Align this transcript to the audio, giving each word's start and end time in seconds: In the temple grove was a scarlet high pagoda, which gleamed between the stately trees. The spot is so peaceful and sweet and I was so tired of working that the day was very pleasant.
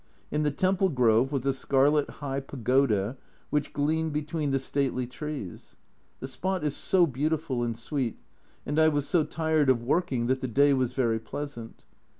In 0.31 0.41
the 0.41 0.49
temple 0.49 0.89
grove 0.89 1.31
was 1.31 1.45
a 1.45 1.53
scarlet 1.53 2.09
high 2.09 2.39
pagoda, 2.39 3.17
which 3.51 3.71
gleamed 3.71 4.13
between 4.13 4.49
the 4.49 4.57
stately 4.57 5.05
trees. 5.05 5.75
The 6.21 6.27
spot 6.27 6.63
is 6.63 6.75
so 6.75 7.05
peaceful 7.05 7.61
and 7.61 7.77
sweet 7.77 8.17
and 8.65 8.79
I 8.79 8.87
was 8.87 9.07
so 9.07 9.23
tired 9.23 9.69
of 9.69 9.83
working 9.83 10.25
that 10.25 10.41
the 10.41 10.47
day 10.47 10.73
was 10.73 10.93
very 10.93 11.19
pleasant. 11.19 11.85